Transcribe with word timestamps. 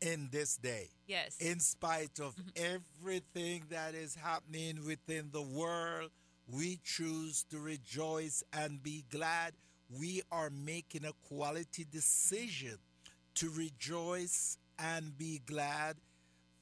in 0.00 0.28
this 0.30 0.56
day. 0.56 0.90
Yes. 1.06 1.36
In 1.40 1.60
spite 1.60 2.20
of 2.20 2.34
everything 2.56 3.64
that 3.70 3.94
is 3.94 4.14
happening 4.14 4.84
within 4.86 5.30
the 5.32 5.42
world, 5.42 6.10
we 6.48 6.78
choose 6.84 7.44
to 7.50 7.58
rejoice 7.58 8.42
and 8.52 8.82
be 8.82 9.04
glad. 9.10 9.52
We 9.90 10.22
are 10.30 10.50
making 10.50 11.04
a 11.04 11.12
quality 11.28 11.86
decision 11.90 12.78
to 13.36 13.50
rejoice 13.50 14.58
and 14.78 15.16
be 15.16 15.40
glad 15.46 15.96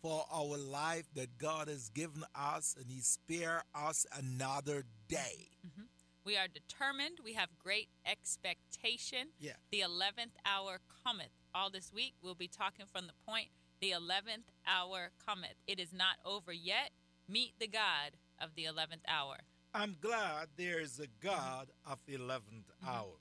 for 0.03 0.25
our 0.33 0.59
life 0.59 1.07
that 1.15 1.39
God 1.39 1.69
has 1.69 1.89
given 1.89 2.25
us 2.35 2.77
and 2.79 2.91
He 2.91 3.01
spare 3.01 3.63
us 3.75 4.07
another 4.17 4.85
day. 5.09 5.49
Mm-hmm. 5.67 5.84
We 6.25 6.39
are 6.39 6.49
determined. 6.49 7.19
We 7.23 7.35
have 7.35 7.51
great 7.63 7.89
expectation. 8.07 9.29
Yeah. 9.39 9.53
The 9.71 9.81
11th 9.81 10.37
hour 10.47 10.81
cometh. 11.05 11.33
All 11.55 11.71
this 11.71 11.93
week, 11.93 12.15
we'll 12.23 12.35
be 12.35 12.49
talking 12.49 12.87
from 12.91 13.07
the 13.07 13.13
point 13.27 13.49
the 13.81 13.91
11th 13.91 14.49
hour 14.67 15.11
cometh. 15.27 15.57
It 15.67 15.79
is 15.79 15.93
not 15.93 16.17
over 16.25 16.53
yet. 16.53 16.91
Meet 17.29 17.55
the 17.61 17.69
God 17.69 18.17
of 18.41 18.55
the 18.57 18.65
11th 18.65 19.05
hour. 19.07 19.37
I'm 19.75 19.97
glad 20.01 20.49
there 20.57 20.81
is 20.81 20.99
a 20.99 21.09
God 21.23 21.69
of 21.87 21.99
the 22.07 22.15
11th 22.15 22.41
mm-hmm. 22.41 22.89
hour. 22.89 23.19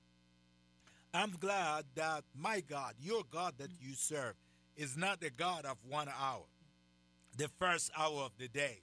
I'm 1.12 1.32
glad 1.32 1.84
that 1.96 2.24
my 2.34 2.60
God, 2.60 2.94
your 2.98 3.22
God 3.30 3.54
that 3.58 3.68
mm-hmm. 3.68 3.88
you 3.88 3.94
serve, 3.94 4.34
is 4.76 4.96
not 4.96 5.20
the 5.20 5.30
God 5.30 5.66
of 5.66 5.76
one 5.88 6.08
hour, 6.08 6.44
the 7.36 7.48
first 7.48 7.90
hour 7.96 8.22
of 8.22 8.32
the 8.38 8.48
day. 8.48 8.82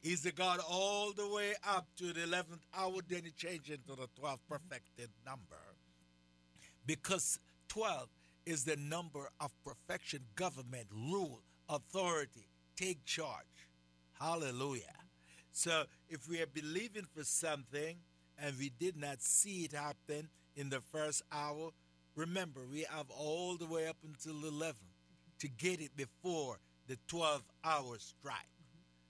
He's 0.00 0.22
the 0.22 0.32
God 0.32 0.60
all 0.68 1.12
the 1.12 1.28
way 1.28 1.54
up 1.66 1.88
to 1.96 2.12
the 2.12 2.20
11th 2.20 2.62
hour, 2.76 3.00
then 3.08 3.22
he 3.24 3.30
changed 3.30 3.70
into 3.70 3.96
the 3.96 4.08
12th 4.20 4.38
perfected 4.48 5.10
number. 5.26 5.56
Because 6.86 7.38
12 7.68 8.08
is 8.46 8.64
the 8.64 8.76
number 8.76 9.28
of 9.40 9.50
perfection, 9.64 10.20
government, 10.36 10.86
rule, 10.92 11.42
authority, 11.68 12.46
take 12.76 13.04
charge. 13.04 13.68
Hallelujah. 14.18 14.82
So 15.52 15.84
if 16.08 16.28
we 16.28 16.40
are 16.40 16.46
believing 16.46 17.06
for 17.14 17.24
something 17.24 17.96
and 18.38 18.56
we 18.56 18.70
did 18.78 18.96
not 18.96 19.20
see 19.20 19.64
it 19.64 19.72
happen 19.72 20.28
in 20.54 20.70
the 20.70 20.80
first 20.80 21.22
hour, 21.32 21.70
remember 22.14 22.60
we 22.70 22.86
have 22.88 23.10
all 23.10 23.56
the 23.56 23.66
way 23.66 23.88
up 23.88 23.96
until 24.04 24.48
11 24.48 24.76
to 25.40 25.48
get 25.48 25.80
it 25.80 25.96
before 25.96 26.58
the 26.86 26.96
12 27.08 27.42
hours 27.64 28.14
strike. 28.18 28.57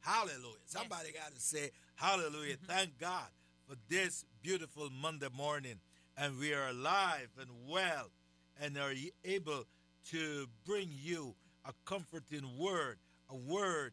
Hallelujah. 0.00 0.64
Somebody 0.66 1.10
yes. 1.14 1.22
got 1.22 1.34
to 1.34 1.41
say 1.41 1.70
hallelujah. 1.96 2.56
Mm-hmm. 2.56 2.72
Thank 2.72 2.98
God 2.98 3.27
for 3.68 3.77
this 3.88 4.24
beautiful 4.42 4.88
Monday 4.91 5.28
morning. 5.36 5.80
And 6.16 6.38
we 6.38 6.52
are 6.52 6.68
alive 6.68 7.28
and 7.38 7.48
well 7.68 8.10
and 8.60 8.76
are 8.76 8.92
able 9.24 9.64
to 10.10 10.46
bring 10.66 10.88
you 10.91 11.34
a 11.64 11.72
comforting 11.84 12.58
word, 12.58 12.98
a 13.30 13.36
word 13.36 13.92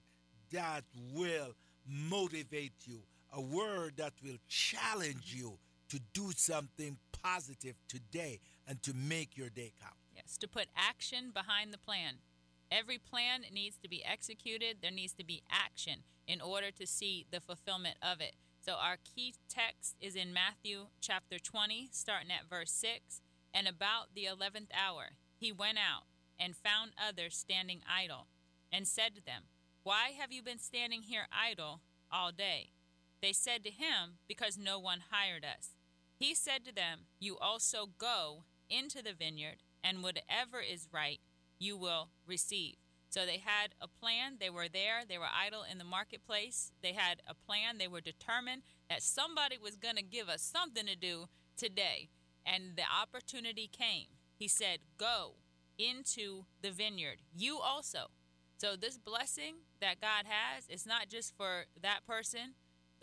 that 0.51 0.83
will 1.13 1.55
motivate 1.87 2.73
you, 2.85 3.01
a 3.33 3.41
word 3.41 3.93
that 3.97 4.13
will 4.23 4.37
challenge 4.47 5.35
you 5.35 5.57
to 5.89 5.99
do 6.13 6.31
something 6.35 6.97
positive 7.21 7.75
today 7.87 8.39
and 8.67 8.81
to 8.83 8.93
make 8.93 9.37
your 9.37 9.49
day 9.49 9.71
count. 9.79 9.93
Yes, 10.15 10.37
to 10.37 10.47
put 10.47 10.67
action 10.75 11.31
behind 11.33 11.73
the 11.73 11.77
plan. 11.77 12.15
Every 12.71 12.97
plan 12.97 13.41
needs 13.51 13.77
to 13.83 13.89
be 13.89 14.03
executed. 14.03 14.77
There 14.81 14.91
needs 14.91 15.13
to 15.13 15.25
be 15.25 15.43
action 15.49 16.03
in 16.27 16.41
order 16.41 16.71
to 16.71 16.87
see 16.87 17.25
the 17.31 17.39
fulfillment 17.39 17.97
of 18.01 18.21
it. 18.21 18.35
So, 18.59 18.73
our 18.73 18.97
key 18.97 19.35
text 19.47 19.95
is 20.01 20.15
in 20.15 20.33
Matthew 20.33 20.87
chapter 20.99 21.37
20, 21.37 21.89
starting 21.91 22.31
at 22.31 22.49
verse 22.49 22.71
6. 22.71 23.21
And 23.53 23.67
about 23.67 24.15
the 24.15 24.25
eleventh 24.25 24.69
hour, 24.73 25.11
he 25.37 25.51
went 25.51 25.77
out 25.77 26.05
and 26.39 26.55
found 26.55 26.91
others 26.97 27.37
standing 27.37 27.81
idle, 27.87 28.27
and 28.71 28.87
said 28.87 29.15
to 29.15 29.23
them, 29.23 29.43
Why 29.83 30.09
have 30.19 30.31
you 30.31 30.41
been 30.41 30.59
standing 30.59 31.03
here 31.03 31.27
idle 31.31 31.81
all 32.11 32.31
day? 32.31 32.71
They 33.21 33.33
said 33.33 33.63
to 33.63 33.71
him, 33.71 34.17
Because 34.27 34.57
no 34.57 34.79
one 34.79 35.03
hired 35.11 35.45
us. 35.45 35.69
He 36.17 36.33
said 36.33 36.65
to 36.65 36.73
them, 36.73 37.01
You 37.19 37.37
also 37.37 37.89
go 37.97 38.43
into 38.69 39.01
the 39.01 39.13
vineyard, 39.13 39.57
and 39.83 40.01
whatever 40.01 40.59
is 40.59 40.87
right 40.91 41.19
you 41.59 41.77
will 41.77 42.09
receive. 42.27 42.75
So 43.09 43.25
they 43.25 43.37
had 43.37 43.75
a 43.79 43.87
plan. 43.87 44.37
They 44.39 44.49
were 44.49 44.67
there. 44.67 45.03
They 45.07 45.17
were 45.17 45.25
idle 45.33 45.63
in 45.69 45.77
the 45.77 45.83
marketplace. 45.83 46.71
They 46.81 46.93
had 46.93 47.21
a 47.27 47.33
plan. 47.33 47.77
They 47.77 47.87
were 47.87 48.01
determined 48.01 48.63
that 48.89 49.03
somebody 49.03 49.57
was 49.61 49.77
going 49.77 49.95
to 49.95 50.03
give 50.03 50.27
us 50.27 50.41
something 50.41 50.85
to 50.85 50.95
do 50.95 51.27
today 51.55 52.09
and 52.45 52.75
the 52.75 52.83
opportunity 52.83 53.69
came. 53.71 54.07
He 54.37 54.47
said, 54.47 54.79
Go 54.97 55.35
into 55.77 56.45
the 56.61 56.71
vineyard. 56.71 57.21
You 57.35 57.59
also. 57.59 58.11
So, 58.57 58.75
this 58.75 58.97
blessing 58.97 59.55
that 59.81 60.01
God 60.01 60.25
has 60.25 60.67
is 60.69 60.85
not 60.85 61.09
just 61.09 61.35
for 61.35 61.65
that 61.81 62.05
person 62.07 62.55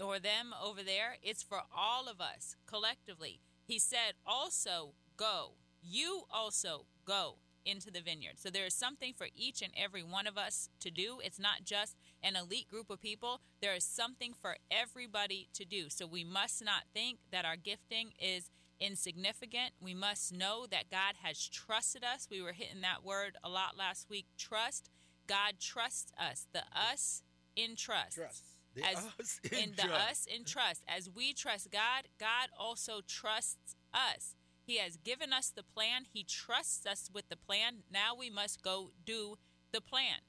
or 0.02 0.18
them 0.18 0.54
over 0.62 0.82
there, 0.82 1.16
it's 1.22 1.42
for 1.42 1.60
all 1.76 2.08
of 2.08 2.20
us 2.20 2.56
collectively. 2.66 3.40
He 3.64 3.78
said, 3.78 4.14
Also 4.26 4.94
go. 5.16 5.52
You 5.82 6.22
also 6.30 6.86
go 7.04 7.36
into 7.64 7.90
the 7.90 8.00
vineyard. 8.00 8.38
So 8.38 8.50
there 8.50 8.66
is 8.66 8.74
something 8.74 9.12
for 9.12 9.28
each 9.34 9.62
and 9.62 9.72
every 9.76 10.02
one 10.02 10.26
of 10.26 10.36
us 10.38 10.68
to 10.80 10.90
do. 10.90 11.18
It's 11.22 11.38
not 11.38 11.64
just 11.64 11.96
an 12.22 12.36
elite 12.36 12.68
group 12.68 12.90
of 12.90 13.00
people, 13.00 13.40
there 13.60 13.74
is 13.74 13.84
something 13.84 14.34
for 14.40 14.56
everybody 14.70 15.48
to 15.54 15.64
do. 15.64 15.88
So 15.88 16.06
we 16.06 16.24
must 16.24 16.64
not 16.64 16.84
think 16.94 17.18
that 17.30 17.44
our 17.44 17.56
gifting 17.56 18.12
is 18.18 18.50
insignificant. 18.80 19.72
We 19.80 19.94
must 19.94 20.32
know 20.32 20.66
that 20.70 20.90
God 20.90 21.14
has 21.22 21.46
trusted 21.48 22.02
us. 22.02 22.26
We 22.30 22.42
were 22.42 22.52
hitting 22.52 22.80
that 22.82 23.04
word 23.04 23.36
a 23.44 23.48
lot 23.48 23.76
last 23.78 24.10
week 24.10 24.26
trust. 24.36 24.90
God 25.28 25.54
trusts 25.60 26.12
us. 26.18 26.46
The 26.52 26.62
us 26.74 27.22
in 27.54 27.76
trust. 27.76 28.16
Trust. 28.16 28.44
The 28.74 28.84
as 28.84 28.96
us 29.20 29.40
in, 29.50 29.58
in 29.58 29.72
the 29.76 29.92
us 29.92 30.26
in 30.26 30.44
trust. 30.44 30.82
As 30.88 31.08
we 31.14 31.32
trust 31.32 31.70
God, 31.70 32.08
God 32.18 32.48
also 32.58 33.00
trusts 33.06 33.76
us. 33.94 34.34
He 34.72 34.78
has 34.78 34.96
given 34.96 35.34
us 35.34 35.50
the 35.50 35.62
plan. 35.62 36.06
He 36.10 36.24
trusts 36.24 36.86
us 36.86 37.10
with 37.12 37.28
the 37.28 37.36
plan. 37.36 37.82
Now 37.92 38.14
we 38.18 38.30
must 38.30 38.62
go 38.62 38.92
do 39.04 39.36
the 39.70 39.82
plan. 39.82 40.20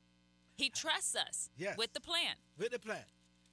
He 0.58 0.70
trusts 0.70 1.16
us 1.16 1.50
yes. 1.56 1.78
with 1.78 1.94
the 1.94 2.02
plan. 2.02 2.36
With 2.58 2.72
the 2.72 2.80
plan. 2.80 3.06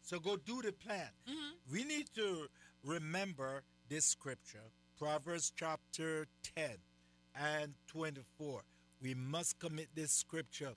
So 0.02 0.18
go 0.18 0.36
do 0.36 0.60
the 0.62 0.72
plan. 0.72 1.10
Mm-hmm. 1.28 1.72
We 1.72 1.84
need 1.84 2.06
to 2.16 2.48
remember 2.84 3.62
this 3.88 4.04
scripture 4.04 4.64
Proverbs 4.98 5.52
chapter 5.54 6.26
10 6.56 6.70
and 7.36 7.74
24. 7.86 8.62
We 9.00 9.14
must 9.14 9.60
commit 9.60 9.90
this 9.94 10.10
scripture 10.10 10.72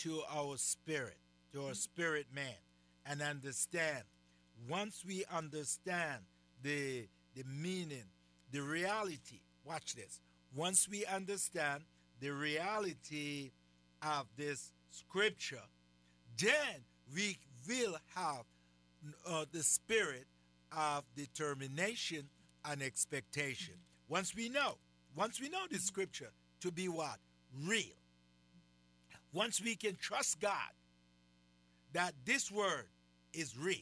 to 0.00 0.20
our 0.30 0.58
spirit, 0.58 1.16
to 1.54 1.68
our 1.68 1.74
spirit 1.74 2.26
man, 2.34 2.60
and 3.06 3.22
understand. 3.22 4.02
Once 4.68 5.02
we 5.08 5.24
understand 5.32 6.24
the, 6.62 7.08
the 7.34 7.44
meaning, 7.46 8.04
the 8.52 8.60
reality, 8.60 9.40
watch 9.64 9.94
this. 9.94 10.20
Once 10.54 10.88
we 10.88 11.04
understand 11.06 11.82
the 12.20 12.30
reality 12.30 13.50
of 14.02 14.26
this 14.36 14.72
scripture, 14.90 15.62
then 16.38 16.84
we 17.14 17.38
will 17.68 17.96
have 18.14 18.44
uh, 19.26 19.44
the 19.52 19.62
spirit 19.62 20.26
of 20.76 21.04
determination 21.16 22.28
and 22.64 22.82
expectation. 22.82 23.74
Once 24.08 24.34
we 24.34 24.48
know, 24.48 24.74
once 25.16 25.40
we 25.40 25.48
know 25.48 25.64
the 25.70 25.78
scripture 25.78 26.30
to 26.60 26.70
be 26.70 26.88
what? 26.88 27.18
Real. 27.66 27.98
Once 29.32 29.60
we 29.60 29.74
can 29.74 29.96
trust 29.96 30.40
God 30.40 30.52
that 31.92 32.12
this 32.24 32.50
word 32.50 32.86
is 33.32 33.56
real. 33.56 33.78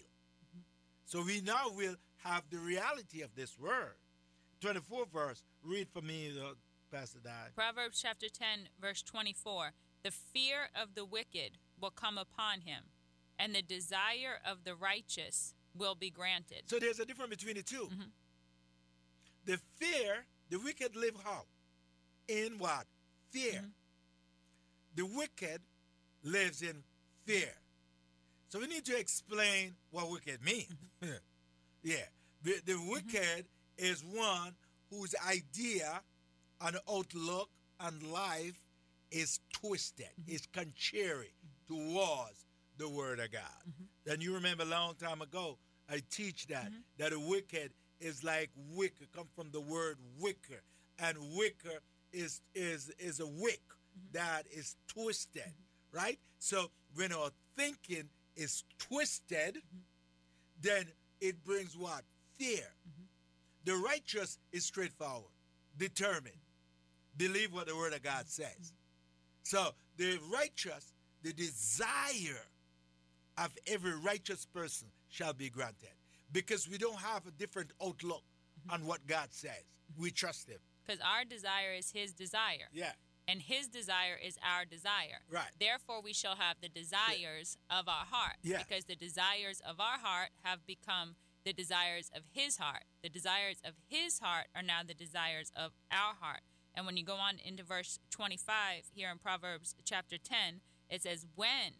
So 1.05 1.23
we 1.23 1.41
now 1.41 1.69
will 1.75 1.97
have 2.25 2.43
the 2.51 2.59
reality 2.59 3.23
of 3.23 3.35
this 3.35 3.59
word. 3.59 3.95
24 4.63 5.07
verse, 5.13 5.43
read 5.65 5.89
for 5.93 6.03
me, 6.03 6.31
uh, 6.41 6.55
Pastor 6.93 7.19
Di. 7.23 7.31
Proverbs 7.57 8.01
chapter 8.01 8.29
10, 8.29 8.69
verse 8.81 9.03
24. 9.03 9.73
The 10.05 10.13
fear 10.13 10.69
of 10.81 10.95
the 10.95 11.05
wicked 11.05 11.59
will 11.81 11.91
come 11.91 12.17
upon 12.17 12.61
him, 12.61 12.85
and 13.39 13.55
the 13.55 13.63
desire 13.63 14.39
of 14.49 14.63
the 14.65 14.77
righteous 14.77 15.55
will 15.77 15.97
be 15.97 16.11
granted. 16.11 16.63
So 16.67 16.79
there's 16.79 17.01
a 17.01 17.05
difference 17.05 17.31
between 17.31 17.57
the 17.57 17.63
2 17.63 17.77
mm-hmm. 17.77 18.03
The 19.45 19.59
fear, 19.75 20.27
the 20.49 20.61
wicked 20.61 20.95
live 20.95 21.17
how? 21.25 21.43
In 22.29 22.53
what? 22.59 22.87
Fear. 23.31 23.53
Mm-hmm. 23.53 23.67
The 24.95 25.07
wicked 25.17 25.61
lives 26.23 26.63
in 26.63 26.85
fear. 27.25 27.53
So 28.49 28.61
we 28.61 28.69
need 28.69 28.85
to 28.85 28.97
explain 28.97 29.75
what 29.91 30.09
wicked 30.09 30.41
means. 30.45 30.69
yeah. 31.83 31.97
The, 32.45 32.61
the 32.65 32.77
wicked 32.89 33.47
is 33.83 34.05
one 34.05 34.55
whose 34.91 35.15
idea 35.29 36.01
and 36.61 36.77
outlook 36.89 37.51
and 37.81 38.03
life 38.13 38.59
is 39.11 39.41
twisted, 39.53 40.07
mm-hmm. 40.21 40.35
is 40.35 40.47
contrary 40.53 41.35
towards 41.67 42.47
the 42.79 42.89
word 42.89 43.19
of 43.19 43.33
God. 43.33 43.43
Mm-hmm. 43.69 43.85
Then 44.07 44.21
you 44.21 44.35
remember 44.35 44.63
a 44.63 44.67
long 44.67 44.95
time 44.95 45.21
ago, 45.21 45.59
I 45.91 46.01
teach 46.11 46.47
that, 46.47 46.67
mm-hmm. 46.67 46.99
that 46.99 47.13
a 47.13 47.19
wicked 47.19 47.73
is 48.01 48.23
like 48.23 48.51
wicker, 48.75 49.05
come 49.15 49.27
from 49.35 49.51
the 49.51 49.61
word 49.61 49.97
wicker. 50.19 50.63
And 50.99 51.17
wicker 51.37 51.81
is 52.13 52.41
is 52.55 52.93
is 52.99 53.19
a 53.19 53.27
wick 53.27 53.63
that 54.13 54.45
is 54.55 54.77
twisted, 54.87 55.53
right? 55.93 56.19
So 56.39 56.71
when 56.95 57.13
our 57.13 57.31
thinking 57.57 58.09
is 58.37 58.63
twisted, 58.79 59.59
then 60.61 60.85
it 61.21 61.45
brings 61.45 61.77
what? 61.77 62.03
Fear. 62.39 62.67
The 63.65 63.77
righteous 63.77 64.39
is 64.53 64.65
straightforward, 64.65 65.31
determined, 65.79 66.37
believe 67.17 67.53
what 67.53 67.67
the 67.67 67.77
word 67.77 67.93
of 67.93 68.03
God 68.03 68.29
says. 68.29 68.73
So 69.43 69.71
the 69.97 70.19
righteous, 70.33 70.95
the 71.23 71.33
desire 71.33 72.47
of 73.39 73.51
every 73.67 73.95
righteous 73.99 74.47
person 74.47 74.89
shall 75.09 75.33
be 75.33 75.49
granted. 75.49 75.91
Because 76.33 76.69
we 76.69 76.79
don't 76.79 76.99
have 76.99 77.27
a 77.27 77.31
different 77.31 77.73
outlook 77.83 78.23
on 78.71 78.87
what 78.87 79.07
God 79.07 79.29
says. 79.31 79.63
We 79.99 80.11
trust 80.11 80.49
him. 80.49 80.59
Because 80.87 81.01
our 81.01 81.25
desire 81.25 81.75
is 81.77 81.91
his 81.91 82.13
desire. 82.13 82.69
Yeah. 82.73 82.93
And 83.29 83.41
his 83.41 83.69
desire 83.69 84.19
is 84.23 84.37
our 84.43 84.65
desire. 84.65 85.23
Right. 85.31 85.51
Therefore, 85.61 86.03
we 86.03 86.13
shall 86.13 86.37
have 86.37 86.57
the 86.61 86.69
desires 86.69 87.57
of 87.71 87.89
our 87.89 88.05
heart. 88.11 88.37
Yeah. 88.43 88.59
Because 88.59 88.85
the 88.85 88.97
desires 88.97 89.61
of 89.69 89.79
our 89.79 89.99
heart 90.03 90.31
have 90.43 90.67
become 90.67 91.15
the 91.45 91.53
desires 91.53 92.11
of 92.15 92.23
his 92.33 92.57
heart. 92.59 92.85
The 93.03 93.09
desires 93.09 93.57
of 93.65 93.75
his 93.89 94.19
heart 94.21 94.47
are 94.55 94.63
now 94.63 94.81
the 94.87 94.95
desires 94.95 95.51
of 95.57 95.73
our 95.91 96.15
heart. 96.21 96.43
And 96.75 96.87
when 96.87 96.97
you 96.97 97.05
go 97.05 97.17
on 97.17 97.35
into 97.45 97.63
verse 97.63 97.99
25 98.11 98.85
here 98.95 99.11
in 99.11 99.19
Proverbs 99.19 99.75
chapter 99.85 100.17
10, 100.19 100.61
it 100.89 101.03
says, 101.03 101.27
When 101.35 101.75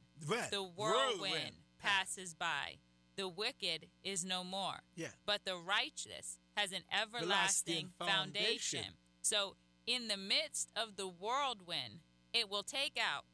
the 0.51 0.63
whirlwind 0.63 1.57
passes 1.79 2.35
by, 2.35 2.77
the 3.17 3.29
wicked 3.29 3.87
is 4.03 4.25
no 4.25 4.45
more. 4.45 4.81
Yeah. 4.95 5.09
But 5.27 5.45
the 5.45 5.57
righteous 5.57 6.39
has 6.57 6.73
an 6.73 6.83
everlasting 6.93 7.23
Everlasting 7.23 7.89
foundation. 7.99 8.45
foundation. 8.81 8.95
So, 9.23 9.57
in 9.87 10.09
the 10.09 10.17
midst 10.17 10.71
of 10.77 10.97
the 10.97 11.09
whirlwind, 11.09 12.01
it 12.33 12.49
will 12.51 12.63
take 12.63 12.99
out 12.99 13.25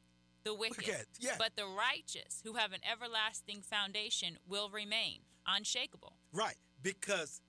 the 0.43 0.53
wicked. 0.53 0.77
Wicked, 0.77 1.05
yeah. 1.19 1.35
But 1.37 1.55
the 1.55 1.65
righteous, 1.67 2.41
who 2.43 2.53
have 2.53 2.71
an 2.73 2.79
everlasting 2.89 3.61
foundation, 3.61 4.37
will 4.47 4.69
remain 4.69 5.19
unshakable. 5.55 6.13
Right. 6.33 6.55
Because 6.81 7.41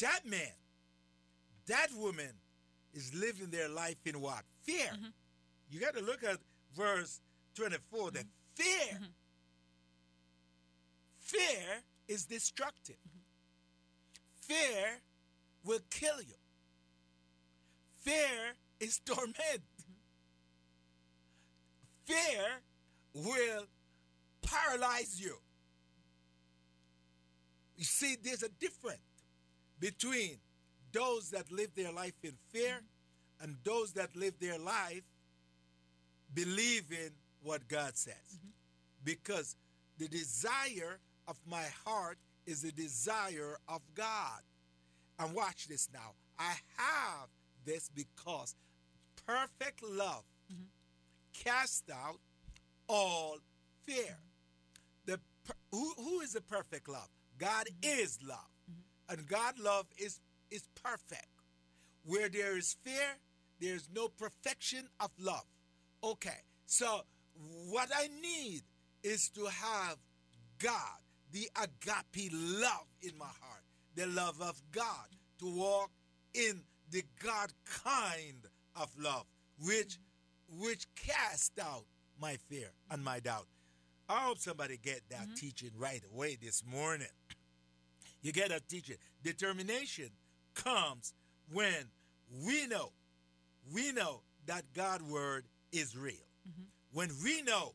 that 0.00 0.20
man, 0.24 0.52
that 1.66 1.88
woman 1.96 2.32
is 2.92 3.14
living 3.14 3.50
their 3.50 3.68
life 3.68 3.98
in 4.06 4.20
what? 4.20 4.44
Fear. 4.62 4.86
Mm-hmm. 4.86 5.06
You 5.70 5.80
got 5.80 5.94
to 5.94 6.02
look 6.02 6.24
at 6.24 6.38
verse 6.76 7.20
24. 7.54 8.12
That 8.12 8.24
fear. 8.54 8.94
Mm-hmm. 8.94 9.04
Fear 11.18 11.82
is 12.08 12.24
destructive. 12.24 12.96
Mm-hmm. 12.96 14.54
Fear 14.54 15.00
will 15.64 15.80
kill 15.90 16.20
you. 16.20 16.34
Fear 17.98 18.54
is 18.80 19.00
torment. 19.04 19.36
Mm-hmm. 19.36 19.92
Fear 22.06 22.44
will 23.14 23.64
paralyze 24.40 25.20
you. 25.20 25.36
You 27.78 27.84
see, 27.84 28.16
there's 28.20 28.42
a 28.42 28.48
difference 28.60 28.98
between 29.78 30.38
those 30.92 31.30
that 31.30 31.50
live 31.52 31.70
their 31.76 31.92
life 31.92 32.14
in 32.24 32.32
fear 32.50 32.80
and 33.40 33.54
those 33.62 33.92
that 33.92 34.16
live 34.16 34.34
their 34.40 34.58
life 34.58 35.04
believing 36.34 37.10
what 37.40 37.68
God 37.68 37.96
says. 37.96 38.16
Mm-hmm. 38.34 38.48
Because 39.04 39.54
the 39.96 40.08
desire 40.08 40.98
of 41.28 41.38
my 41.46 41.64
heart 41.84 42.18
is 42.46 42.62
the 42.62 42.72
desire 42.72 43.56
of 43.68 43.80
God. 43.94 44.40
And 45.20 45.32
watch 45.32 45.68
this 45.68 45.88
now. 45.92 46.14
I 46.36 46.54
have 46.76 47.28
this 47.64 47.90
because 47.94 48.56
perfect 49.24 49.84
love 49.84 50.24
mm-hmm. 50.52 50.64
casts 51.32 51.88
out 51.92 52.18
all 52.88 53.38
fear. 53.84 54.18
The 55.06 55.20
per- 55.46 55.54
who, 55.70 55.92
who 55.96 56.20
is 56.20 56.32
the 56.32 56.40
perfect 56.40 56.88
love? 56.88 57.08
God 57.38 57.66
mm-hmm. 57.66 58.00
is 58.00 58.18
love. 58.22 58.38
Mm-hmm. 58.70 59.12
And 59.12 59.26
God 59.28 59.58
love 59.58 59.86
is 59.96 60.20
is 60.50 60.68
perfect. 60.82 61.26
Where 62.04 62.28
there 62.28 62.56
is 62.56 62.76
fear, 62.82 63.18
there's 63.60 63.88
no 63.94 64.08
perfection 64.08 64.88
of 65.00 65.10
love. 65.18 65.44
Okay. 66.02 66.42
So 66.66 67.02
what 67.70 67.90
I 67.94 68.08
need 68.20 68.62
is 69.02 69.28
to 69.30 69.46
have 69.46 69.96
God, 70.58 70.98
the 71.32 71.48
agape 71.56 72.32
love 72.32 72.86
in 73.02 73.16
my 73.18 73.26
heart, 73.26 73.62
the 73.94 74.06
love 74.06 74.40
of 74.40 74.60
God, 74.72 75.08
to 75.38 75.54
walk 75.54 75.90
in 76.34 76.62
the 76.90 77.04
God 77.22 77.52
kind 77.84 78.46
of 78.74 78.90
love, 78.98 79.26
which 79.64 79.98
which 80.58 80.86
cast 80.94 81.52
out 81.60 81.84
my 82.20 82.36
fear 82.48 82.70
and 82.90 83.04
my 83.04 83.20
doubt. 83.20 83.46
I 84.08 84.20
hope 84.20 84.38
somebody 84.38 84.78
get 84.82 85.02
that 85.10 85.22
mm-hmm. 85.22 85.34
teaching 85.34 85.70
right 85.78 86.02
away 86.12 86.38
this 86.40 86.62
morning. 86.64 87.08
You 88.22 88.32
get 88.32 88.50
a 88.50 88.60
teaching. 88.60 88.96
Determination 89.22 90.08
comes 90.54 91.12
when 91.52 91.90
we 92.44 92.66
know, 92.66 92.92
we 93.72 93.92
know 93.92 94.22
that 94.46 94.64
God's 94.74 95.04
word 95.04 95.44
is 95.72 95.96
real. 95.96 96.14
Mm-hmm. 96.48 96.64
When 96.92 97.10
we 97.22 97.42
know 97.42 97.74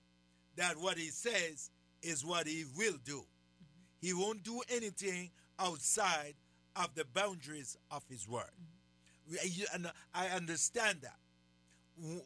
that 0.55 0.77
what 0.77 0.97
he 0.97 1.09
says 1.09 1.69
is 2.01 2.25
what 2.25 2.47
he 2.47 2.65
will 2.75 2.97
do. 3.05 3.19
Mm-hmm. 3.19 4.07
He 4.07 4.13
won't 4.13 4.43
do 4.43 4.61
anything 4.69 5.29
outside 5.59 6.33
of 6.75 6.95
the 6.95 7.05
boundaries 7.13 7.77
of 7.91 8.03
his 8.09 8.27
word. 8.27 8.51
We- 9.29 9.65
and 9.73 9.91
I 10.13 10.27
understand 10.27 10.99
that. 11.01 11.17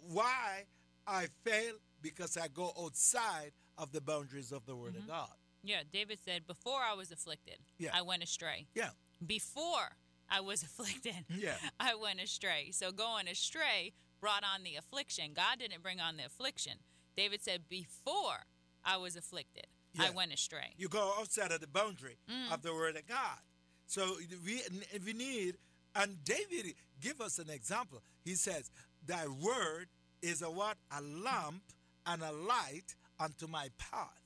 Why 0.09 0.63
I 1.05 1.27
fail? 1.43 1.73
Because 2.01 2.37
I 2.37 2.47
go 2.47 2.71
outside 2.79 3.51
of 3.77 3.91
the 3.91 4.01
boundaries 4.01 4.51
of 4.51 4.65
the 4.65 4.75
word 4.75 4.95
of 4.95 5.07
God. 5.07 5.29
Yeah, 5.63 5.81
David 5.91 6.19
said, 6.23 6.47
Before 6.47 6.79
I 6.81 6.93
was 6.93 7.11
afflicted, 7.11 7.57
Yeah. 7.77 7.91
I 7.93 8.01
went 8.01 8.23
astray. 8.23 8.67
Yeah. 8.75 8.89
Before 9.25 9.89
I 10.29 10.39
was 10.41 10.63
afflicted, 10.69 11.25
Yeah. 11.29 11.55
I 11.79 11.95
went 11.95 12.19
astray. 12.21 12.71
So 12.71 12.91
going 12.91 13.27
astray 13.27 13.93
brought 14.21 14.43
on 14.43 14.63
the 14.63 14.75
affliction. 14.75 15.31
God 15.35 15.59
didn't 15.59 15.83
bring 15.83 15.99
on 15.99 16.17
the 16.17 16.25
affliction. 16.25 16.73
David 17.15 17.41
said, 17.43 17.67
Before 17.69 18.45
I 18.85 18.97
was 18.97 19.15
afflicted, 19.15 19.67
yeah. 19.93 20.05
I 20.05 20.09
went 20.11 20.33
astray. 20.33 20.73
You 20.77 20.87
go 20.89 21.13
outside 21.19 21.51
of 21.51 21.59
the 21.61 21.67
boundary 21.67 22.17
Mm. 22.29 22.53
of 22.53 22.61
the 22.61 22.73
word 22.73 22.95
of 22.95 23.07
God. 23.07 23.39
So 23.87 24.17
we 24.45 24.61
we 25.05 25.13
need, 25.13 25.55
and 25.95 26.23
David 26.23 26.73
give 27.01 27.21
us 27.21 27.39
an 27.39 27.49
example. 27.49 28.01
He 28.23 28.35
says, 28.35 28.69
"Thy 29.05 29.27
word 29.27 29.87
is 30.21 30.41
a 30.41 30.51
what? 30.51 30.77
A 30.91 31.01
lamp 31.01 31.63
and 32.05 32.21
a 32.21 32.31
light 32.31 32.95
unto 33.19 33.47
my 33.47 33.69
path." 33.77 34.21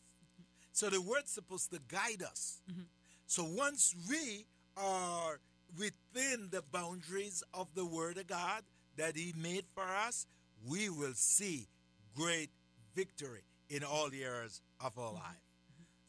So 0.71 0.89
the 0.89 1.01
word's 1.01 1.31
supposed 1.31 1.71
to 1.71 1.79
guide 1.87 2.23
us. 2.23 2.61
Mm-hmm. 2.69 2.81
So 3.27 3.43
once 3.45 3.95
we 4.09 4.45
are 4.77 5.39
within 5.77 6.49
the 6.51 6.63
boundaries 6.71 7.43
of 7.53 7.67
the 7.75 7.85
word 7.85 8.17
of 8.17 8.27
God 8.27 8.63
that 8.97 9.15
He 9.15 9.33
made 9.37 9.65
for 9.73 9.83
us, 9.83 10.27
we 10.67 10.89
will 10.89 11.13
see 11.13 11.67
great 12.15 12.49
victory 12.95 13.43
in 13.69 13.83
all 13.83 14.09
the 14.09 14.23
areas 14.23 14.61
of 14.79 14.97
our 14.97 15.07
mm-hmm. 15.07 15.15
life. 15.15 15.41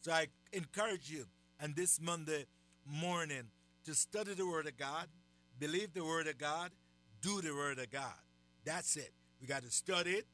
So 0.01 0.11
I 0.11 0.27
encourage 0.51 1.09
you 1.09 1.25
on 1.61 1.73
this 1.75 1.99
Monday 2.01 2.45
morning 2.85 3.43
to 3.85 3.93
study 3.93 4.33
the 4.33 4.45
Word 4.45 4.67
of 4.67 4.77
God, 4.77 5.07
believe 5.59 5.93
the 5.93 6.03
Word 6.03 6.27
of 6.27 6.37
God, 6.37 6.71
do 7.21 7.41
the 7.41 7.53
Word 7.53 7.79
of 7.79 7.89
God. 7.89 8.19
That's 8.65 8.97
it. 8.97 9.13
We 9.39 9.47
got 9.47 9.63
to 9.63 9.71
study 9.71 10.11
it, 10.11 10.27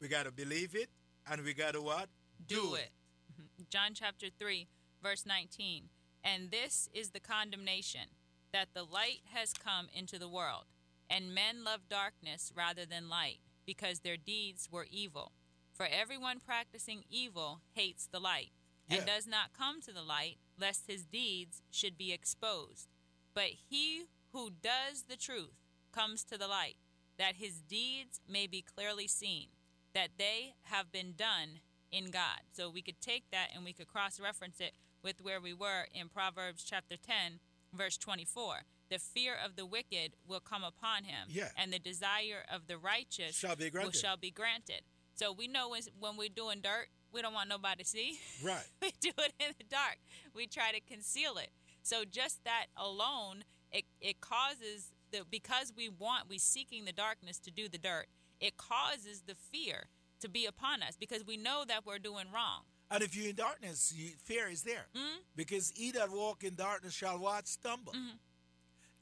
we 0.00 0.08
got 0.08 0.26
to 0.26 0.30
believe 0.30 0.74
it, 0.74 0.88
and 1.30 1.42
we 1.42 1.54
got 1.54 1.74
to 1.74 1.82
what? 1.82 2.08
do 2.46 2.74
it. 2.74 2.92
Mhm. 3.32 3.68
John 3.70 3.94
chapter 3.94 4.28
3, 4.30 4.68
verse 5.02 5.24
19. 5.26 5.90
And 6.22 6.50
this 6.50 6.88
is 6.92 7.10
the 7.10 7.20
condemnation 7.20 8.10
that 8.52 8.74
the 8.74 8.84
light 8.84 9.22
has 9.26 9.52
come 9.52 9.88
into 9.92 10.18
the 10.18 10.28
world, 10.28 10.66
and 11.08 11.34
men 11.34 11.64
love 11.64 11.88
darkness 11.88 12.52
rather 12.54 12.84
than 12.86 13.08
light, 13.08 13.40
because 13.64 14.00
their 14.00 14.16
deeds 14.16 14.70
were 14.70 14.86
evil. 14.90 15.32
For 15.72 15.86
everyone 15.86 16.40
practicing 16.40 17.04
evil 17.08 17.62
hates 17.72 18.06
the 18.06 18.20
light, 18.20 18.52
and 18.88 19.00
Yeah. 19.00 19.04
does 19.06 19.26
not 19.26 19.52
come 19.52 19.80
to 19.82 19.92
the 19.92 20.02
light, 20.04 20.38
lest 20.56 20.86
his 20.86 21.04
deeds 21.06 21.62
should 21.70 21.96
be 21.96 22.12
exposed. 22.12 22.88
But 23.34 23.50
he 23.52 24.08
who 24.32 24.50
does 24.50 25.04
the 25.04 25.16
truth 25.16 25.56
comes 25.92 26.24
to 26.24 26.38
the 26.38 26.48
light, 26.48 26.78
that 27.16 27.36
his 27.36 27.62
deeds 27.62 28.20
may 28.26 28.46
be 28.46 28.62
clearly 28.62 29.08
seen, 29.08 29.55
that 29.96 30.10
they 30.18 30.52
have 30.64 30.92
been 30.92 31.14
done 31.16 31.60
in 31.90 32.10
God. 32.10 32.40
So 32.52 32.68
we 32.68 32.82
could 32.82 33.00
take 33.00 33.24
that 33.32 33.48
and 33.54 33.64
we 33.64 33.72
could 33.72 33.88
cross 33.88 34.20
reference 34.20 34.60
it 34.60 34.72
with 35.02 35.22
where 35.22 35.40
we 35.40 35.54
were 35.54 35.86
in 35.94 36.10
Proverbs 36.10 36.62
chapter 36.68 36.96
10, 36.98 37.40
verse 37.72 37.96
24. 37.96 38.56
The 38.90 38.98
fear 38.98 39.34
of 39.42 39.56
the 39.56 39.64
wicked 39.64 40.12
will 40.28 40.40
come 40.40 40.62
upon 40.62 41.04
him, 41.04 41.28
Yeah. 41.30 41.48
and 41.56 41.72
the 41.72 41.78
desire 41.78 42.44
of 42.52 42.66
the 42.66 42.76
righteous 42.76 43.34
Shall 43.36 43.56
be 43.56 43.64
will, 43.64 43.70
granted. 43.70 43.96
shall 43.96 44.16
be 44.18 44.30
granted. 44.30 44.82
So 45.14 45.32
we 45.32 45.48
know 45.48 45.70
when, 45.70 45.80
when 45.98 46.16
we're 46.18 46.28
doing 46.28 46.60
dirt, 46.60 46.88
we 47.10 47.22
don't 47.22 47.32
want 47.32 47.48
nobody 47.48 47.82
to 47.82 47.88
see. 47.88 48.18
Right. 48.44 48.66
we 48.82 48.92
do 49.00 49.10
it 49.18 49.32
in 49.40 49.54
the 49.58 49.64
dark. 49.64 49.96
We 50.34 50.46
try 50.46 50.72
to 50.72 50.80
conceal 50.80 51.38
it. 51.38 51.48
So 51.82 52.04
just 52.04 52.44
that 52.44 52.66
alone, 52.76 53.44
it, 53.72 53.84
it 54.02 54.20
causes 54.20 54.92
the 55.10 55.22
because 55.30 55.72
we 55.74 55.88
want 55.88 56.28
we 56.28 56.36
seeking 56.38 56.84
the 56.84 56.92
darkness 56.92 57.38
to 57.40 57.50
do 57.50 57.68
the 57.68 57.78
dirt. 57.78 58.06
It 58.40 58.56
causes 58.56 59.22
the 59.26 59.34
fear 59.34 59.84
to 60.20 60.28
be 60.28 60.46
upon 60.46 60.82
us 60.82 60.96
because 60.98 61.26
we 61.26 61.36
know 61.36 61.64
that 61.66 61.84
we're 61.86 61.98
doing 61.98 62.26
wrong. 62.34 62.62
And 62.90 63.02
if 63.02 63.16
you're 63.16 63.30
in 63.30 63.36
darkness, 63.36 63.92
you, 63.94 64.10
fear 64.24 64.48
is 64.48 64.62
there. 64.62 64.86
Mm-hmm. 64.94 65.18
Because 65.34 65.72
he 65.74 65.90
that 65.92 66.10
walk 66.10 66.44
in 66.44 66.54
darkness 66.54 66.92
shall 66.94 67.18
what? 67.18 67.48
Stumble. 67.48 67.92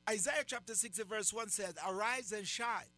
Isaiah 0.09 0.45
chapter 0.47 0.75
6 0.75 0.99
and 0.99 1.09
verse 1.09 1.33
1 1.33 1.49
says, 1.51 1.75
Arise 1.87 2.33
and 2.33 2.47
shine. 2.47 2.89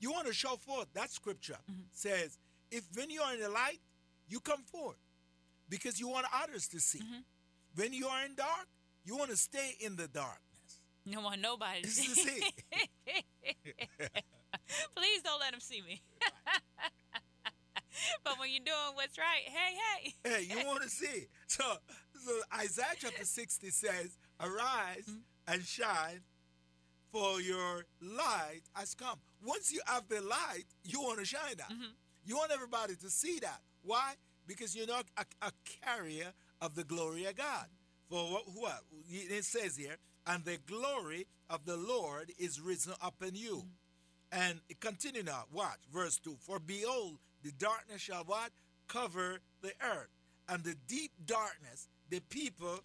You 0.00 0.12
want 0.12 0.26
to 0.28 0.32
show 0.32 0.56
forth. 0.56 0.86
That 0.94 1.10
scripture 1.10 1.58
Mm-hmm. 1.70 1.80
says, 1.92 2.38
if 2.70 2.84
when 2.94 3.10
you 3.10 3.20
are 3.22 3.34
in 3.34 3.40
the 3.40 3.48
light, 3.48 3.80
you 4.28 4.40
come 4.40 4.62
forth. 4.62 4.98
Because 5.68 6.00
you 6.00 6.08
want 6.08 6.26
others 6.42 6.66
to 6.68 6.80
see. 6.80 7.00
Mm-hmm. 7.00 7.20
When 7.74 7.92
you 7.92 8.06
are 8.06 8.24
in 8.24 8.34
dark, 8.34 8.68
you 9.04 9.16
want 9.16 9.30
to 9.30 9.36
stay 9.36 9.72
in 9.80 9.96
the 9.96 10.08
darkness. 10.08 10.80
You 11.04 11.14
don't 11.14 11.24
want 11.24 11.40
nobody 11.40 11.82
to 11.82 11.88
see. 11.88 12.42
Please 14.96 15.22
don't 15.22 15.40
let 15.40 15.52
them 15.52 15.60
see 15.60 15.80
me. 15.82 16.02
but 18.24 18.38
when 18.38 18.50
you're 18.50 18.64
doing 18.64 18.94
what's 18.94 19.18
right, 19.18 19.44
hey, 19.46 19.74
hey. 20.02 20.14
hey, 20.24 20.42
you 20.60 20.66
want 20.66 20.82
to 20.82 20.88
see. 20.88 21.26
So, 21.46 21.64
so 22.24 22.32
Isaiah 22.58 22.94
chapter 22.98 23.24
60 23.24 23.70
says, 23.70 24.16
Arise 24.40 25.04
Mm-hmm. 25.08 25.52
and 25.54 25.62
shine, 25.64 26.20
for 27.10 27.40
your 27.40 27.84
light 28.02 28.62
has 28.74 28.94
come. 28.94 29.18
Once 29.44 29.72
you 29.72 29.80
have 29.86 30.06
the 30.08 30.20
light, 30.20 30.64
you 30.84 31.00
want 31.00 31.18
to 31.18 31.24
shine 31.24 31.56
that. 31.56 31.70
Mm-hmm. 31.70 31.92
You 32.24 32.36
want 32.36 32.52
everybody 32.52 32.94
to 32.96 33.10
see 33.10 33.38
that. 33.40 33.60
Why? 33.82 34.14
Because 34.46 34.76
you're 34.76 34.86
not 34.86 35.06
a, 35.16 35.24
a 35.42 35.50
carrier 35.82 36.32
of 36.60 36.74
the 36.74 36.84
glory 36.84 37.24
of 37.24 37.36
God. 37.36 37.66
For 38.10 38.18
what, 38.30 38.42
what? 38.54 38.80
It 39.10 39.44
says 39.44 39.76
here, 39.76 39.96
and 40.26 40.44
the 40.44 40.58
glory 40.66 41.26
of 41.50 41.64
the 41.64 41.76
Lord 41.76 42.32
is 42.38 42.60
risen 42.60 42.92
upon 43.02 43.30
you. 43.34 43.64
And 44.30 44.60
continue 44.80 45.22
now. 45.22 45.44
Watch 45.52 45.78
verse 45.92 46.18
two. 46.18 46.36
For 46.40 46.58
behold, 46.58 47.18
the 47.42 47.52
darkness 47.52 48.02
shall 48.02 48.24
what 48.24 48.50
cover 48.88 49.38
the 49.62 49.72
earth, 49.82 50.08
and 50.48 50.64
the 50.64 50.74
deep 50.86 51.12
darkness 51.26 51.88
the 52.10 52.20
people, 52.20 52.80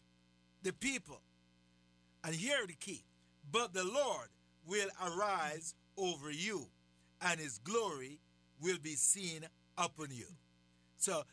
the 0.64 0.74
people. 0.74 1.22
And 2.24 2.36
here 2.36 2.66
the 2.68 2.74
key. 2.74 3.04
But 3.52 3.74
the 3.74 3.84
Lord 3.84 4.28
will 4.66 4.90
arise 5.02 5.76
over 5.98 6.32
you, 6.32 6.68
and 7.22 7.40
His 7.40 7.60
glory 7.60 8.20
will 8.62 8.78
be 8.82 8.96
seen 8.96 9.46
upon 9.78 10.08
you. 10.12 10.28
So, 10.98 11.24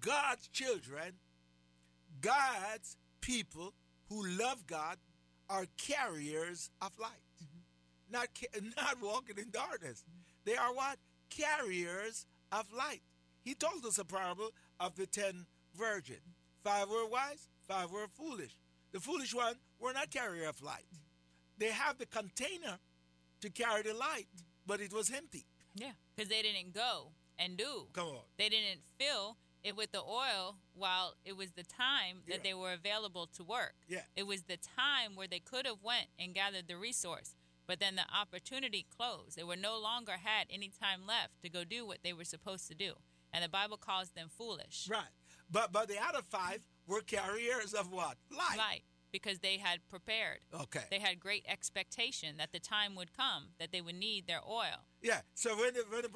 God's 0.00 0.48
children, 0.48 1.14
God's 2.20 2.96
people 3.20 3.74
who 4.08 4.26
love 4.26 4.66
God, 4.66 4.96
are 5.50 5.66
carriers 5.76 6.70
of 6.82 6.92
light 6.98 7.27
not 8.10 8.28
not 8.76 8.96
walking 9.02 9.38
in 9.38 9.50
darkness. 9.50 10.04
They 10.44 10.56
are 10.56 10.72
what 10.74 10.98
carriers 11.30 12.26
of 12.52 12.66
light. 12.76 13.02
He 13.42 13.54
told 13.54 13.84
us 13.86 13.98
a 13.98 14.04
parable 14.04 14.50
of 14.80 14.94
the 14.96 15.06
ten 15.06 15.46
virgins. 15.76 16.20
Five 16.64 16.88
were 16.88 17.06
wise, 17.06 17.48
five 17.66 17.90
were 17.90 18.06
foolish. 18.08 18.56
The 18.92 19.00
foolish 19.00 19.34
one 19.34 19.54
were 19.78 19.92
not 19.92 20.10
carrier 20.10 20.48
of 20.48 20.60
light. 20.62 20.86
They 21.58 21.70
have 21.70 21.98
the 21.98 22.06
container 22.06 22.78
to 23.40 23.50
carry 23.50 23.82
the 23.82 23.94
light, 23.94 24.26
but 24.66 24.80
it 24.80 24.92
was 24.92 25.10
empty. 25.10 25.44
Yeah, 25.74 25.92
because 26.16 26.28
they 26.28 26.42
didn't 26.42 26.72
go 26.74 27.08
and 27.38 27.56
do. 27.56 27.86
Come 27.92 28.08
on. 28.08 28.20
They 28.38 28.48
didn't 28.48 28.80
fill 28.98 29.36
it 29.62 29.76
with 29.76 29.92
the 29.92 30.00
oil 30.02 30.56
while 30.74 31.14
it 31.24 31.36
was 31.36 31.50
the 31.52 31.64
time 31.64 32.22
that 32.28 32.36
Yeah. 32.38 32.42
they 32.42 32.54
were 32.54 32.72
available 32.72 33.26
to 33.36 33.44
work. 33.44 33.74
Yeah. 33.88 34.02
It 34.16 34.24
was 34.26 34.42
the 34.44 34.56
time 34.56 35.14
where 35.14 35.26
they 35.28 35.40
could 35.40 35.66
have 35.66 35.82
went 35.82 36.06
and 36.18 36.34
gathered 36.34 36.66
the 36.68 36.76
resource, 36.76 37.34
but 37.68 37.78
then 37.78 37.96
the 37.96 38.06
opportunity 38.18 38.86
closed. 38.96 39.36
They 39.36 39.44
were 39.44 39.54
no 39.54 39.78
longer 39.78 40.12
had 40.24 40.46
any 40.50 40.70
time 40.70 41.00
left 41.06 41.42
to 41.42 41.50
go 41.50 41.62
do 41.62 41.86
what 41.86 41.98
they 42.02 42.14
were 42.14 42.24
supposed 42.24 42.66
to 42.68 42.74
do. 42.74 42.94
And 43.32 43.44
the 43.44 43.48
Bible 43.48 43.76
calls 43.76 44.08
them 44.10 44.28
foolish. 44.30 44.88
Right. 44.90 45.12
But 45.50 45.70
but 45.70 45.86
the 45.86 45.98
other 46.02 46.22
five 46.28 46.60
were 46.86 47.02
carriers 47.02 47.74
of 47.74 47.92
what? 47.92 48.16
Light. 48.30 48.56
Light, 48.56 48.82
because 49.12 49.40
they 49.40 49.58
had 49.58 49.80
prepared. 49.90 50.38
Okay. 50.58 50.84
They 50.90 50.98
had 50.98 51.20
great 51.20 51.44
expectation 51.46 52.38
that 52.38 52.52
the 52.52 52.58
time 52.58 52.94
would 52.96 53.14
come 53.14 53.48
that 53.60 53.70
they 53.70 53.82
would 53.82 53.96
need 53.96 54.26
their 54.26 54.40
oil. 54.48 54.86
Yeah. 55.02 55.20
So 55.34 55.50
when 55.56 55.74
the 55.74 55.84
when 55.90 56.02
the 56.02 56.08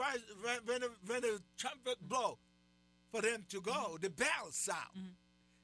when, 0.43 0.59
when 0.65 0.81
the 0.81 0.91
when 1.07 1.21
the 1.21 1.41
trumpet 1.59 1.97
blow 2.01 2.39
for 3.11 3.21
them 3.21 3.45
to 3.51 3.61
go, 3.61 3.73
mm-hmm. 3.73 3.97
the 4.03 4.11
bell 4.11 4.49
sound. 4.51 4.79
Mm-hmm. 4.97 5.09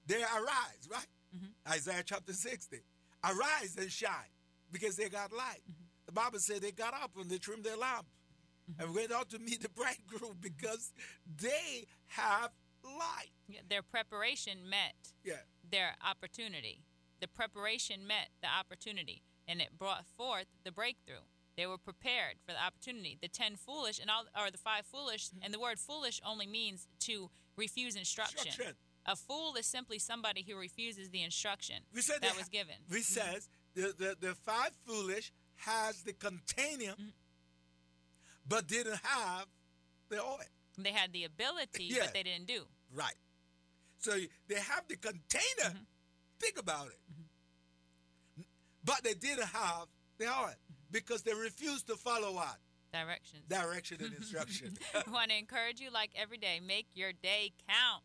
They 0.07 0.23
arise, 0.23 0.89
right? 0.91 1.07
Mm-hmm. 1.35 1.73
Isaiah 1.73 2.03
chapter 2.05 2.33
60. 2.33 2.79
Arise 3.25 3.77
and 3.79 3.91
shine 3.91 4.38
because 4.73 4.97
they 4.97 5.09
got 5.09 5.33
light. 5.33 5.63
Mm-hmm. 5.63 5.85
The 6.07 6.13
Bible 6.13 6.39
said 6.39 6.63
they 6.63 6.73
got 6.73 6.95
up 6.95 7.13
and 7.21 7.31
they 7.31 7.39
trimmed 7.39 7.65
their 7.65 7.77
lamp 7.77 8.07
and 8.79 8.89
mm-hmm. 8.89 8.97
went 8.97 9.13
out 9.13 9.31
to 9.31 9.39
meet 9.39 9.63
the 9.63 9.69
bridegroom 9.77 10.37
because 10.41 10.93
they 11.41 11.87
have 12.07 12.51
light. 12.85 13.31
Yeah, 13.49 13.61
Their 13.69 13.83
preparation 13.83 14.69
met 14.69 14.95
Yeah. 15.25 15.43
their 15.69 15.97
opportunity. 16.05 16.83
The 17.21 17.29
preparation 17.29 18.07
met 18.07 18.29
the 18.43 18.49
opportunity, 18.49 19.23
and 19.47 19.61
it 19.61 19.77
brought 19.77 20.07
forth 20.07 20.47
the 20.65 20.71
breakthrough. 20.71 21.27
They 21.57 21.67
were 21.67 21.79
prepared 21.79 22.37
for 22.47 22.53
the 22.53 22.63
opportunity. 22.63 23.19
The 23.21 23.27
ten 23.27 23.57
foolish 23.57 23.99
and 23.99 24.09
all, 24.09 24.27
or 24.39 24.51
the 24.53 24.59
five 24.59 24.87
foolish, 24.87 25.29
mm-hmm. 25.29 25.43
and 25.43 25.53
the 25.53 25.59
word 25.59 25.81
foolish 25.81 26.21
only 26.25 26.47
means 26.47 26.87
to 27.01 27.31
refuse 27.57 27.97
instruction. 27.97 28.47
Instruction. 28.47 28.77
A 29.07 29.17
fool 29.17 29.57
is 29.57 29.67
simply 29.67 29.99
somebody 29.99 30.45
who 30.47 30.55
refuses 30.57 31.09
the 31.09 31.23
instruction 31.23 31.77
We 31.95 32.03
said 32.03 32.21
that 32.21 32.37
was 32.37 32.49
given. 32.49 32.75
We 32.91 33.01
says 33.01 33.49
the, 33.75 33.95
the, 33.97 34.17
the 34.21 34.35
five 34.35 34.71
foolish 34.87 35.33
has 35.57 36.03
the 36.03 36.13
container 36.13 36.93
mm. 36.93 37.13
but 38.49 38.67
didn't 38.67 39.01
have 39.03 39.47
the 40.09 40.21
oil. 40.23 40.39
They 40.77 40.93
had 40.93 41.13
the 41.13 41.25
ability, 41.25 41.85
Yeah. 41.85 42.05
but 42.05 42.15
they 42.15 42.23
didn't 42.23 42.47
do. 42.47 42.63
Right. 42.95 43.15
So 43.99 44.13
they 44.49 44.55
have 44.55 44.85
the 44.89 44.97
container. 44.97 45.71
Mm-hmm. 45.71 45.83
Think 46.41 46.59
about 46.59 46.87
it. 46.87 46.99
Mm-hmm. 47.13 48.43
But 48.85 49.03
they 49.03 49.15
didn't 49.15 49.49
have 49.49 49.87
the 50.19 50.27
oil 50.27 50.33
mm-hmm. 50.33 50.75
because 50.93 51.23
they 51.23 51.35
refused 51.35 51.89
to 51.89 51.97
follow 51.97 52.33
what? 52.35 52.59
Directions. 52.93 53.43
Direction 53.49 53.99
and 54.01 54.15
instruction. 54.17 54.79
I 54.95 55.11
want 55.11 55.31
to 55.31 55.37
encourage 55.37 55.81
you, 55.81 55.91
like 55.91 56.11
every 56.17 56.39
day, 56.39 56.61
make 56.65 56.87
your 56.95 57.13
day 57.13 57.53
count. 57.69 58.05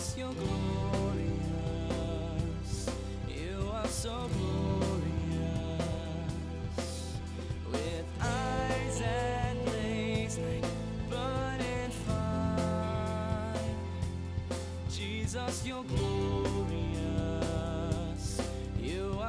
Jesus, 0.00 0.16
you're 0.16 0.69